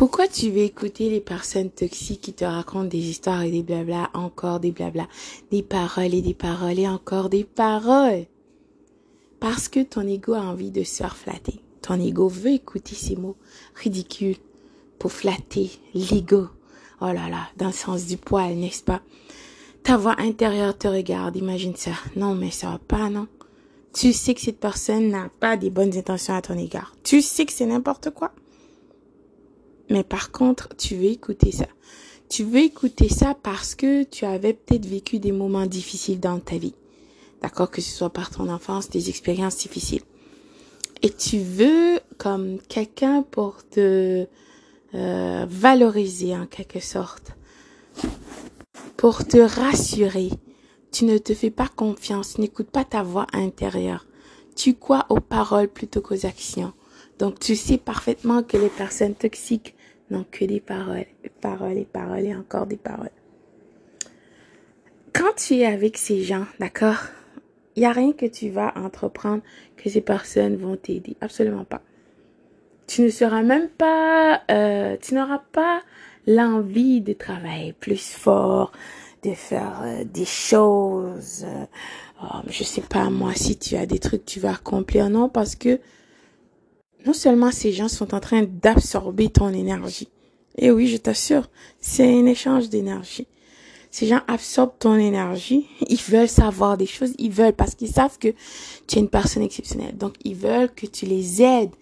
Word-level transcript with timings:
Pourquoi 0.00 0.28
tu 0.28 0.50
veux 0.50 0.62
écouter 0.62 1.10
les 1.10 1.20
personnes 1.20 1.68
toxiques 1.68 2.22
qui 2.22 2.32
te 2.32 2.46
racontent 2.46 2.86
des 2.86 3.10
histoires 3.10 3.42
et 3.42 3.50
des 3.50 3.62
blabla, 3.62 4.08
encore 4.14 4.58
des 4.58 4.70
blabla, 4.70 5.06
des 5.50 5.62
paroles 5.62 6.14
et 6.14 6.22
des 6.22 6.32
paroles 6.32 6.78
et 6.78 6.88
encore 6.88 7.28
des 7.28 7.44
paroles? 7.44 8.24
Parce 9.40 9.68
que 9.68 9.80
ton 9.80 10.08
ego 10.08 10.32
a 10.32 10.40
envie 10.40 10.70
de 10.70 10.84
se 10.84 11.02
faire 11.02 11.18
flatter. 11.18 11.60
Ton 11.82 12.00
ego 12.00 12.28
veut 12.28 12.52
écouter 12.52 12.94
ces 12.94 13.14
mots 13.14 13.36
ridicules 13.74 14.38
pour 14.98 15.12
flatter 15.12 15.70
l'ego. 15.92 16.46
Oh 17.02 17.12
là 17.12 17.28
là, 17.28 17.50
dans 17.58 17.66
le 17.66 17.72
sens 17.72 18.06
du 18.06 18.16
poil, 18.16 18.54
n'est-ce 18.54 18.82
pas? 18.82 19.02
Ta 19.82 19.98
voix 19.98 20.18
intérieure 20.18 20.78
te 20.78 20.88
regarde, 20.88 21.36
imagine 21.36 21.76
ça. 21.76 21.92
Non, 22.16 22.34
mais 22.34 22.50
ça 22.50 22.70
va 22.70 22.78
pas, 22.78 23.10
non? 23.10 23.28
Tu 23.92 24.14
sais 24.14 24.32
que 24.32 24.40
cette 24.40 24.60
personne 24.60 25.10
n'a 25.10 25.28
pas 25.40 25.58
des 25.58 25.68
bonnes 25.68 25.94
intentions 25.94 26.36
à 26.36 26.40
ton 26.40 26.56
égard. 26.56 26.96
Tu 27.04 27.20
sais 27.20 27.44
que 27.44 27.52
c'est 27.52 27.66
n'importe 27.66 28.08
quoi. 28.08 28.32
Mais 29.90 30.04
par 30.04 30.30
contre, 30.30 30.68
tu 30.76 30.94
veux 30.94 31.06
écouter 31.06 31.52
ça. 31.52 31.66
Tu 32.28 32.44
veux 32.44 32.60
écouter 32.60 33.08
ça 33.08 33.34
parce 33.34 33.74
que 33.74 34.04
tu 34.04 34.24
avais 34.24 34.54
peut-être 34.54 34.86
vécu 34.86 35.18
des 35.18 35.32
moments 35.32 35.66
difficiles 35.66 36.20
dans 36.20 36.38
ta 36.38 36.56
vie. 36.56 36.74
D'accord? 37.42 37.70
Que 37.70 37.80
ce 37.80 37.90
soit 37.90 38.10
par 38.10 38.30
ton 38.30 38.48
enfance, 38.48 38.88
des 38.88 39.08
expériences 39.08 39.56
difficiles. 39.56 40.02
Et 41.02 41.10
tu 41.10 41.40
veux 41.40 41.98
comme 42.18 42.58
quelqu'un 42.68 43.22
pour 43.22 43.66
te 43.68 44.26
euh, 44.94 45.46
valoriser 45.48 46.36
en 46.36 46.46
quelque 46.46 46.78
sorte. 46.78 47.32
Pour 48.96 49.26
te 49.26 49.38
rassurer. 49.38 50.30
Tu 50.92 51.06
ne 51.06 51.18
te 51.18 51.34
fais 51.34 51.50
pas 51.50 51.68
confiance, 51.68 52.38
n'écoute 52.38 52.70
pas 52.70 52.84
ta 52.84 53.02
voix 53.02 53.26
intérieure. 53.32 54.06
Tu 54.54 54.74
crois 54.74 55.06
aux 55.08 55.20
paroles 55.20 55.68
plutôt 55.68 56.00
qu'aux 56.00 56.26
actions. 56.26 56.72
Donc 57.18 57.40
tu 57.40 57.56
sais 57.56 57.78
parfaitement 57.78 58.42
que 58.42 58.56
les 58.56 58.68
personnes 58.68 59.14
toxiques 59.14 59.74
non, 60.10 60.24
que 60.30 60.44
des 60.44 60.60
paroles, 60.60 61.06
paroles 61.40 61.78
et 61.78 61.84
paroles 61.84 62.24
et 62.24 62.34
encore 62.34 62.66
des 62.66 62.76
paroles. 62.76 63.10
Quand 65.12 65.34
tu 65.36 65.56
es 65.56 65.66
avec 65.66 65.96
ces 65.96 66.22
gens, 66.22 66.46
d'accord, 66.58 66.98
il 67.76 67.80
n'y 67.80 67.86
a 67.86 67.92
rien 67.92 68.12
que 68.12 68.26
tu 68.26 68.50
vas 68.50 68.72
entreprendre 68.76 69.42
que 69.76 69.88
ces 69.88 70.00
personnes 70.00 70.56
vont 70.56 70.76
t'aider. 70.76 71.16
Absolument 71.20 71.64
pas. 71.64 71.82
Tu 72.86 73.02
ne 73.02 73.08
seras 73.08 73.42
même 73.42 73.68
pas, 73.68 74.42
euh, 74.50 74.96
tu 75.00 75.14
n'auras 75.14 75.42
pas 75.52 75.80
l'envie 76.26 77.00
de 77.00 77.12
travailler 77.12 77.72
plus 77.72 78.12
fort, 78.12 78.72
de 79.22 79.32
faire 79.32 79.82
euh, 79.84 80.04
des 80.04 80.24
choses. 80.24 81.44
Euh, 81.44 81.64
oh, 82.22 82.40
je 82.48 82.64
sais 82.64 82.82
pas 82.82 83.10
moi 83.10 83.32
si 83.34 83.56
tu 83.56 83.76
as 83.76 83.86
des 83.86 83.98
trucs 83.98 84.24
que 84.24 84.30
tu 84.30 84.40
vas 84.40 84.54
accomplir 84.54 85.08
non 85.08 85.28
parce 85.28 85.54
que 85.54 85.78
non 87.06 87.12
seulement 87.12 87.50
ces 87.50 87.72
gens 87.72 87.88
sont 87.88 88.14
en 88.14 88.20
train 88.20 88.42
d'absorber 88.42 89.28
ton 89.28 89.48
énergie, 89.50 90.08
et 90.56 90.70
oui, 90.70 90.86
je 90.88 90.96
t'assure, 90.96 91.48
c'est 91.80 92.04
un 92.04 92.26
échange 92.26 92.68
d'énergie. 92.68 93.26
Ces 93.90 94.06
gens 94.06 94.20
absorbent 94.28 94.78
ton 94.78 94.94
énergie, 94.96 95.66
ils 95.88 95.98
veulent 95.98 96.28
savoir 96.28 96.76
des 96.76 96.86
choses, 96.86 97.12
ils 97.18 97.30
veulent 97.30 97.52
parce 97.52 97.74
qu'ils 97.74 97.92
savent 97.92 98.18
que 98.18 98.28
tu 98.86 98.96
es 98.96 99.00
une 99.00 99.08
personne 99.08 99.42
exceptionnelle. 99.42 99.96
Donc 99.96 100.14
ils 100.24 100.36
veulent 100.36 100.72
que 100.72 100.86
tu 100.86 101.06
les 101.06 101.42
aides. 101.42 101.74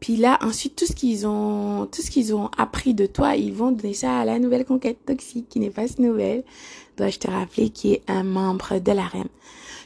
Puis 0.00 0.16
là, 0.16 0.38
ensuite, 0.42 0.76
tout 0.76 0.86
ce 0.86 0.92
qu'ils 0.92 1.26
ont, 1.26 1.86
tout 1.90 2.00
ce 2.00 2.10
qu'ils 2.10 2.34
ont 2.34 2.50
appris 2.56 2.94
de 2.94 3.06
toi, 3.06 3.36
ils 3.36 3.52
vont 3.52 3.72
donner 3.72 3.94
ça 3.94 4.18
à 4.18 4.24
la 4.24 4.38
nouvelle 4.38 4.64
conquête 4.64 5.04
toxique, 5.04 5.48
qui 5.48 5.58
n'est 5.58 5.70
pas 5.70 5.88
si 5.88 6.00
nouvelle. 6.00 6.44
Dois-je 6.96 7.18
te 7.18 7.30
rappeler, 7.30 7.70
qui 7.70 7.94
est 7.94 8.02
un 8.06 8.22
membre 8.22 8.78
de 8.78 8.92
la 8.92 9.06
reine? 9.06 9.28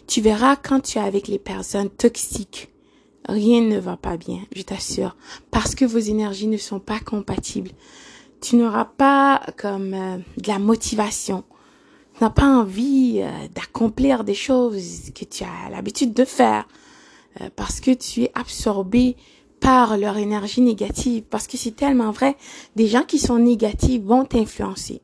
Tu 0.07 0.21
verras 0.21 0.57
quand 0.57 0.81
tu 0.81 0.99
es 0.99 1.01
avec 1.01 1.27
les 1.27 1.39
personnes 1.39 1.91
toxiques, 1.91 2.69
rien 3.29 3.61
ne 3.63 3.79
va 3.79 3.97
pas 3.97 4.17
bien, 4.17 4.41
je 4.55 4.63
t'assure, 4.63 5.17
parce 5.51 5.75
que 5.75 5.85
vos 5.85 5.99
énergies 5.99 6.47
ne 6.47 6.57
sont 6.57 6.81
pas 6.81 7.01
compatibles. 7.01 7.71
Tu 8.41 8.57
n'auras 8.57 8.87
pas 8.87 9.43
comme 9.59 9.95
euh, 9.95 10.17
de 10.39 10.49
la 10.49 10.59
motivation. 10.59 11.45
Tu 12.17 12.25
n'as 12.25 12.31
pas 12.31 12.47
envie 12.47 13.21
euh, 13.23 13.31
d'accomplir 13.55 14.25
des 14.25 14.35
choses 14.35 15.11
que 15.15 15.25
tu 15.25 15.45
as 15.45 15.71
l'habitude 15.71 16.15
de 16.15 16.25
faire 16.25 16.67
euh, 17.41 17.51
parce 17.55 17.81
que 17.81 17.91
tu 17.91 18.23
es 18.23 18.33
absorbé 18.35 19.17
par 19.61 19.99
leur 19.99 20.17
énergie 20.17 20.63
négative. 20.63 21.25
Parce 21.29 21.47
que 21.47 21.59
c'est 21.59 21.77
tellement 21.77 22.13
vrai, 22.13 22.37
des 22.77 22.87
gens 22.87 23.03
qui 23.03 23.19
sont 23.19 23.39
négatifs 23.39 24.03
vont 24.03 24.25
t'influencer 24.25 25.03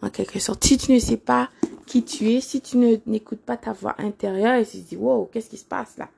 en 0.00 0.10
quelque 0.10 0.38
sorte. 0.38 0.64
Si 0.64 0.78
tu 0.78 0.92
ne 0.92 1.00
sais 1.00 1.16
pas 1.16 1.48
qui 1.86 2.04
tu 2.04 2.30
es, 2.32 2.40
si 2.40 2.60
tu 2.60 2.76
n'écoutes 3.06 3.40
pas 3.40 3.56
ta 3.56 3.72
voix 3.72 3.96
intérieure 3.98 4.56
et 4.56 4.66
tu 4.66 4.78
dis 4.78 4.96
wow, 4.96 5.28
qu'est-ce 5.32 5.50
qui 5.50 5.56
se 5.56 5.64
passe 5.64 5.96
là? 5.98 6.08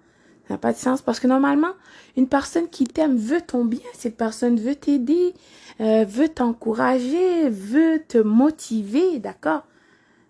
N'a 0.50 0.58
pas 0.58 0.72
de 0.72 0.78
sens 0.78 1.02
parce 1.02 1.20
que 1.20 1.26
normalement, 1.26 1.72
une 2.16 2.28
personne 2.28 2.68
qui 2.68 2.84
t'aime 2.84 3.16
veut 3.16 3.40
ton 3.40 3.64
bien, 3.64 3.80
cette 3.94 4.16
personne 4.16 4.58
veut 4.58 4.74
t'aider, 4.74 5.34
euh, 5.80 6.04
veut 6.04 6.28
t'encourager, 6.28 7.48
veut 7.48 8.02
te 8.06 8.18
motiver, 8.18 9.18
d'accord? 9.18 9.64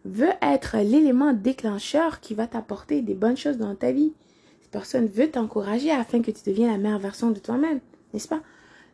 Veut 0.05 0.33
être 0.43 0.77
l'élément 0.79 1.33
déclencheur 1.33 2.21
qui 2.21 2.35
va 2.35 2.47
t'apporter 2.47 3.03
des 3.03 3.15
bonnes 3.15 3.37
choses 3.37 3.59
dans 3.59 3.75
ta 3.75 3.93
vie. 3.93 4.13
Cette 4.61 4.71
personne 4.71 5.07
veut 5.07 5.31
t'encourager 5.31 5.91
afin 5.91 6.23
que 6.23 6.31
tu 6.31 6.43
deviennes 6.47 6.73
la 6.73 6.79
meilleure 6.79 6.99
version 6.99 7.31
de 7.31 7.39
toi-même, 7.39 7.81
n'est-ce 8.13 8.29
pas? 8.29 8.41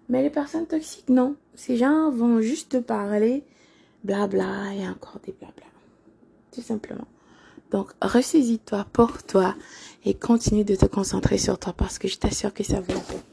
Mais 0.09 0.23
les 0.23 0.31
personnes 0.31 0.67
toxiques, 0.67 1.09
non. 1.09 1.37
Ces 1.55 1.77
gens 1.77 2.11
vont 2.11 2.41
juste 2.41 2.73
te 2.73 2.77
parler, 2.77 3.43
blabla, 4.03 4.75
et 4.75 4.87
encore 4.87 5.21
des 5.25 5.33
blabla. 5.33 5.67
Tout 6.53 6.63
simplement. 6.63 7.07
Donc, 7.75 7.91
ressaisis-toi 8.01 8.87
pour 8.93 9.25
toi 9.25 9.57
et 10.05 10.15
continue 10.15 10.63
de 10.63 10.77
te 10.77 10.87
concentrer 10.87 11.39
sur 11.39 11.59
toi 11.59 11.73
parce 11.77 11.99
que 11.99 12.07
je 12.07 12.17
t'assure 12.17 12.55
que 12.55 12.63
ça 12.63 12.79
vaut 12.79 12.95
la 12.95 13.01
peine. 13.01 13.25